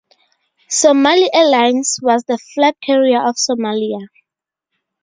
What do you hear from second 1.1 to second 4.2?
Airlines was the flag carrier of Somalia.